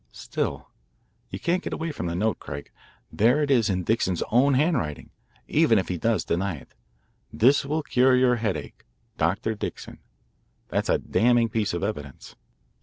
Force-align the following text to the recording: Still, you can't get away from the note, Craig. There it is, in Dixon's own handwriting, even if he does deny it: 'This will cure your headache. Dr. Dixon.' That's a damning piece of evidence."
Still, 0.13 0.67
you 1.29 1.39
can't 1.39 1.61
get 1.61 1.73
away 1.73 1.91
from 1.91 2.07
the 2.07 2.15
note, 2.15 2.39
Craig. 2.39 2.71
There 3.11 3.43
it 3.43 3.51
is, 3.51 3.69
in 3.69 3.83
Dixon's 3.83 4.23
own 4.31 4.55
handwriting, 4.55 5.11
even 5.47 5.77
if 5.77 5.89
he 5.89 5.97
does 5.99 6.25
deny 6.25 6.55
it: 6.55 6.73
'This 7.31 7.65
will 7.65 7.83
cure 7.83 8.15
your 8.15 8.37
headache. 8.37 8.83
Dr. 9.19 9.53
Dixon.' 9.53 9.99
That's 10.69 10.89
a 10.89 10.97
damning 10.97 11.49
piece 11.49 11.71
of 11.75 11.83
evidence." 11.83 12.35